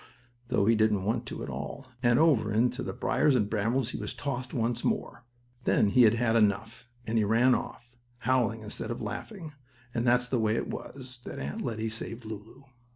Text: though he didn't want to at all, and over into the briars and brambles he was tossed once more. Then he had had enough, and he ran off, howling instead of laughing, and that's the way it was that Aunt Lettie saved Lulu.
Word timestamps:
though 0.47 0.65
he 0.65 0.73
didn't 0.75 1.03
want 1.03 1.27
to 1.27 1.43
at 1.43 1.49
all, 1.51 1.85
and 2.01 2.17
over 2.17 2.51
into 2.51 2.81
the 2.81 2.91
briars 2.91 3.35
and 3.35 3.51
brambles 3.51 3.91
he 3.91 3.99
was 3.99 4.15
tossed 4.15 4.51
once 4.51 4.83
more. 4.83 5.25
Then 5.65 5.89
he 5.89 6.05
had 6.05 6.15
had 6.15 6.35
enough, 6.35 6.87
and 7.05 7.19
he 7.19 7.23
ran 7.23 7.53
off, 7.53 7.91
howling 8.21 8.63
instead 8.63 8.89
of 8.89 8.99
laughing, 8.99 9.53
and 9.93 10.03
that's 10.03 10.27
the 10.27 10.39
way 10.39 10.55
it 10.55 10.69
was 10.71 11.19
that 11.25 11.37
Aunt 11.37 11.61
Lettie 11.61 11.87
saved 11.89 12.25
Lulu. 12.25 12.63